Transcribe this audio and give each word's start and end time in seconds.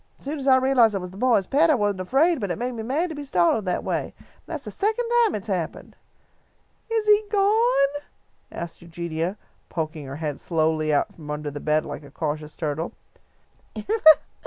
As 0.17 0.25
soon 0.25 0.39
as 0.39 0.47
I 0.47 0.55
realised 0.55 0.95
that 0.95 0.97
it 0.97 1.01
was 1.01 1.11
the 1.11 1.17
boys' 1.17 1.45
pet 1.45 1.69
I 1.69 1.75
wasn't 1.75 1.99
afraid, 2.01 2.39
but 2.39 2.49
it 2.49 2.57
made 2.57 2.71
me 2.71 2.81
mad 2.81 3.11
to 3.11 3.15
be 3.15 3.23
startled 3.23 3.65
that 3.65 3.83
way. 3.83 4.15
And 4.17 4.23
that's 4.47 4.65
the 4.65 4.71
second 4.71 5.05
time 5.23 5.35
it 5.35 5.45
has 5.45 5.55
happened." 5.55 5.95
"Is 6.89 7.05
he 7.05 7.21
gone?" 7.29 8.01
asked 8.51 8.81
Eugenia, 8.81 9.37
poking 9.69 10.07
her 10.07 10.15
head 10.15 10.39
slowly 10.39 10.91
out 10.91 11.13
from 11.13 11.29
under 11.29 11.51
the 11.51 11.59
bed 11.59 11.85
like 11.85 12.01
a 12.01 12.09
cautious 12.09 12.57
turtle. 12.57 12.93